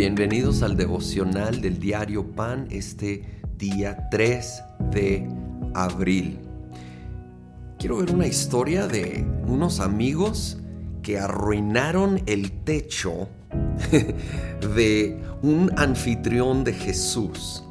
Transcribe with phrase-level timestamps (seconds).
[0.00, 3.22] Bienvenidos al devocional del diario Pan este
[3.58, 4.62] día 3
[4.92, 5.28] de
[5.74, 6.38] abril.
[7.78, 10.56] Quiero ver una historia de unos amigos
[11.02, 13.28] que arruinaron el techo
[14.74, 17.62] de un anfitrión de Jesús.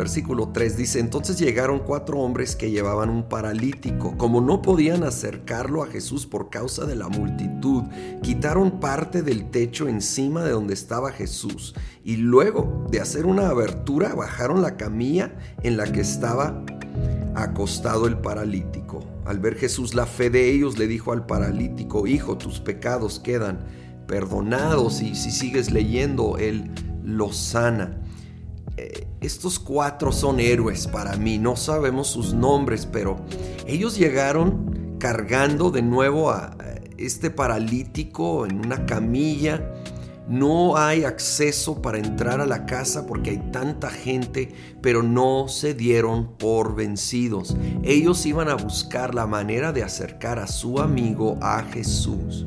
[0.00, 4.16] Versículo 3 dice, entonces llegaron cuatro hombres que llevaban un paralítico.
[4.16, 7.82] Como no podían acercarlo a Jesús por causa de la multitud,
[8.22, 14.14] quitaron parte del techo encima de donde estaba Jesús y luego de hacer una abertura
[14.14, 16.64] bajaron la camilla en la que estaba
[17.34, 19.04] acostado el paralítico.
[19.26, 23.66] Al ver Jesús la fe de ellos, le dijo al paralítico, Hijo, tus pecados quedan
[24.06, 26.70] perdonados y si sigues leyendo, Él
[27.04, 28.00] los sana.
[28.80, 33.16] Eh, estos cuatro son héroes para mí, no sabemos sus nombres, pero
[33.66, 36.56] ellos llegaron cargando de nuevo a
[36.96, 39.74] este paralítico en una camilla.
[40.28, 45.74] No hay acceso para entrar a la casa porque hay tanta gente, pero no se
[45.74, 47.56] dieron por vencidos.
[47.82, 52.46] Ellos iban a buscar la manera de acercar a su amigo a Jesús.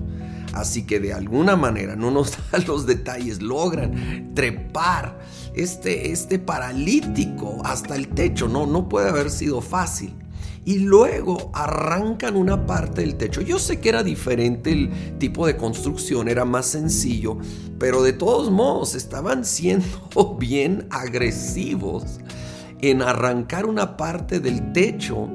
[0.54, 5.20] Así que de alguna manera, no nos dan los detalles, logran trepar
[5.56, 8.48] este, este paralítico hasta el techo.
[8.48, 10.14] No, no puede haber sido fácil.
[10.66, 13.42] Y luego arrancan una parte del techo.
[13.42, 17.38] Yo sé que era diferente el tipo de construcción, era más sencillo,
[17.80, 22.20] pero de todos modos estaban siendo bien agresivos
[22.80, 25.30] en arrancar una parte del techo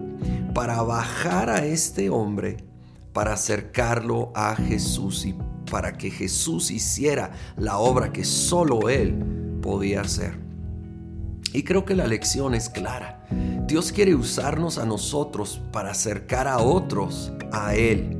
[0.54, 2.67] para bajar a este hombre
[3.18, 5.34] para acercarlo a Jesús y
[5.68, 10.38] para que Jesús hiciera la obra que solo Él podía hacer.
[11.52, 13.26] Y creo que la lección es clara.
[13.66, 18.16] Dios quiere usarnos a nosotros para acercar a otros a Él.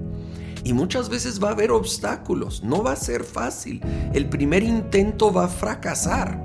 [0.65, 3.81] Y muchas veces va a haber obstáculos, no va a ser fácil.
[4.13, 6.45] El primer intento va a fracasar.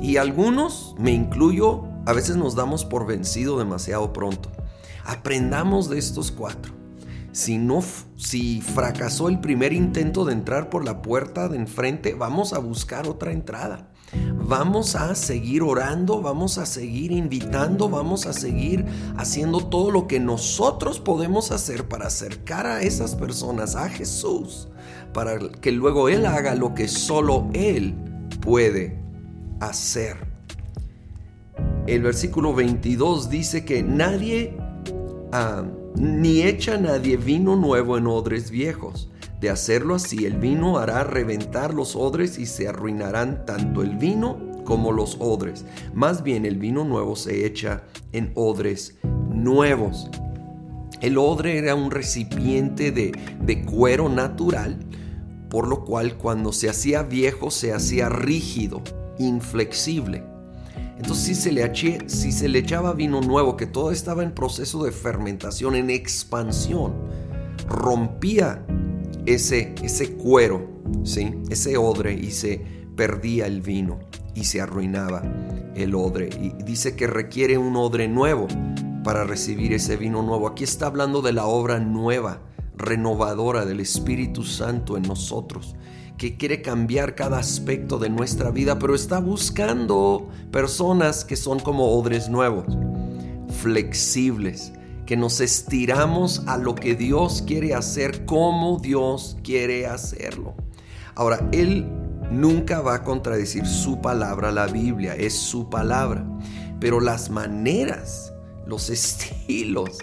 [0.00, 4.52] Y algunos, me incluyo, a veces nos damos por vencido demasiado pronto.
[5.04, 6.80] Aprendamos de estos cuatro.
[7.32, 7.58] Si
[8.16, 13.08] si fracasó el primer intento de entrar por la puerta de enfrente, vamos a buscar
[13.08, 13.88] otra entrada.
[14.34, 18.84] Vamos a seguir orando, vamos a seguir invitando, vamos a seguir
[19.16, 24.68] haciendo todo lo que nosotros podemos hacer para acercar a esas personas a Jesús,
[25.14, 27.94] para que luego Él haga lo que solo Él
[28.42, 29.00] puede
[29.60, 30.18] hacer.
[31.86, 34.54] El versículo 22 dice que nadie...
[35.32, 35.64] Ah,
[35.96, 39.10] ni echa nadie vino nuevo en odres viejos.
[39.40, 44.38] De hacerlo así, el vino hará reventar los odres y se arruinarán tanto el vino
[44.64, 45.64] como los odres.
[45.92, 47.82] Más bien el vino nuevo se echa
[48.12, 48.98] en odres
[49.30, 50.08] nuevos.
[51.00, 54.78] El odre era un recipiente de, de cuero natural,
[55.50, 58.82] por lo cual cuando se hacía viejo se hacía rígido,
[59.18, 60.31] inflexible.
[60.96, 61.72] Entonces si se, le
[62.06, 66.94] si se le echaba vino nuevo, que todo estaba en proceso de fermentación, en expansión,
[67.68, 68.64] rompía
[69.26, 70.68] ese, ese cuero,
[71.04, 71.34] ¿sí?
[71.50, 72.64] ese odre y se
[72.96, 74.00] perdía el vino
[74.34, 75.22] y se arruinaba
[75.74, 76.30] el odre.
[76.40, 78.46] Y dice que requiere un odre nuevo
[79.04, 80.46] para recibir ese vino nuevo.
[80.48, 82.40] Aquí está hablando de la obra nueva,
[82.76, 85.76] renovadora del Espíritu Santo en nosotros
[86.22, 91.98] que quiere cambiar cada aspecto de nuestra vida, pero está buscando personas que son como
[91.98, 92.78] odres nuevos,
[93.60, 94.72] flexibles,
[95.04, 100.54] que nos estiramos a lo que Dios quiere hacer, como Dios quiere hacerlo.
[101.16, 101.88] Ahora, Él
[102.30, 106.24] nunca va a contradecir su palabra, la Biblia es su palabra,
[106.78, 108.32] pero las maneras,
[108.64, 109.98] los estilos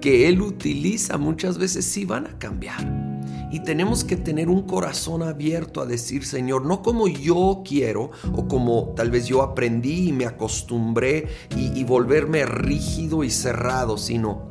[0.00, 3.10] que Él utiliza muchas veces sí van a cambiar.
[3.52, 8.46] Y tenemos que tener un corazón abierto a decir, Señor, no como yo quiero o
[8.46, 14.48] como tal vez yo aprendí y me acostumbré y, volverme rígido y cerrado, sino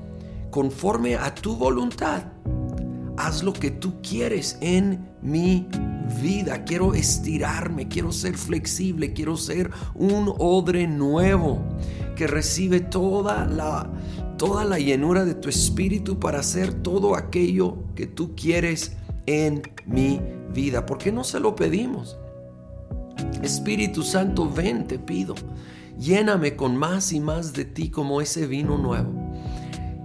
[0.51, 2.23] conforme a tu voluntad.
[3.15, 5.67] Haz lo que tú quieres en mi
[6.21, 6.65] vida.
[6.65, 11.63] Quiero estirarme, quiero ser flexible, quiero ser un odre nuevo
[12.17, 13.89] que recibe toda la,
[14.39, 18.95] toda la llenura de tu espíritu para hacer todo aquello que tú quieres
[19.25, 20.21] en mi
[20.53, 20.85] vida.
[20.85, 22.17] ¿Por qué no se lo pedimos?
[23.43, 25.35] Espíritu Santo, ven, te pido.
[25.99, 29.11] Lléname con más y más de ti como ese vino nuevo.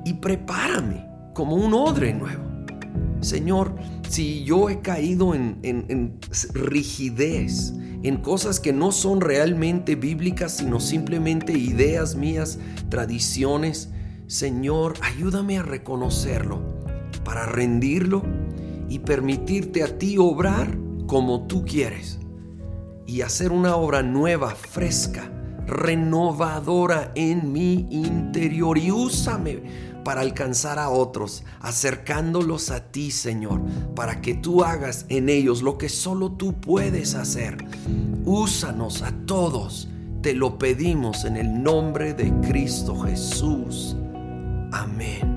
[0.05, 2.43] Y prepárame como un odre nuevo.
[3.21, 3.77] Señor,
[4.09, 6.19] si yo he caído en, en,
[6.55, 7.73] rigidez,
[8.03, 12.59] en cosas que no son realmente bíblicas, sino simplemente ideas mías,
[12.89, 13.91] tradiciones,
[14.27, 16.61] Señor, ayúdame a reconocerlo
[17.25, 18.23] para rendirlo
[18.89, 20.77] y permitirte a ti obrar
[21.07, 22.19] como tú quieres.
[23.07, 25.31] y hacer una obra nueva, fresca,
[25.67, 29.63] renovadora en mi interior y úsame
[30.05, 33.61] para alcanzar a otros, acercándolos a ti, Señor,
[33.95, 37.59] para que tú hagas en ellos lo que solo tú puedes hacer.
[38.25, 39.89] Úsanos a todos,
[40.23, 43.97] te lo pedimos en el nombre de Cristo Jesús.
[44.75, 45.34] Amém.